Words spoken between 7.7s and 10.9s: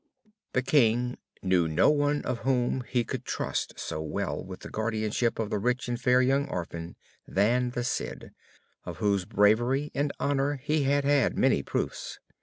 the Cid, of whose bravery and honor he